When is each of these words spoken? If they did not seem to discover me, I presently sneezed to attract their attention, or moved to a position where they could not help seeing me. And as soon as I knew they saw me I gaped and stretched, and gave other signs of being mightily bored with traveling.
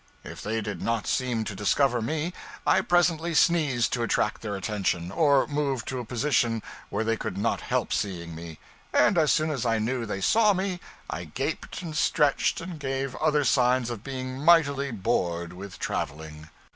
If 0.23 0.41
they 0.41 0.61
did 0.61 0.81
not 0.81 1.05
seem 1.05 1.43
to 1.43 1.53
discover 1.53 2.01
me, 2.01 2.33
I 2.65 2.81
presently 2.81 3.35
sneezed 3.35 3.93
to 3.93 4.01
attract 4.01 4.41
their 4.41 4.55
attention, 4.55 5.11
or 5.11 5.45
moved 5.45 5.87
to 5.89 5.99
a 5.99 6.05
position 6.05 6.63
where 6.89 7.03
they 7.03 7.15
could 7.15 7.37
not 7.37 7.61
help 7.61 7.93
seeing 7.93 8.33
me. 8.33 8.57
And 8.91 9.15
as 9.15 9.31
soon 9.31 9.51
as 9.51 9.63
I 9.63 9.77
knew 9.77 10.07
they 10.07 10.19
saw 10.19 10.53
me 10.53 10.79
I 11.07 11.25
gaped 11.25 11.83
and 11.83 11.95
stretched, 11.95 12.61
and 12.61 12.79
gave 12.79 13.15
other 13.17 13.43
signs 13.43 13.91
of 13.91 14.03
being 14.03 14.43
mightily 14.43 14.89
bored 14.89 15.53
with 15.53 15.77
traveling. 15.77 16.49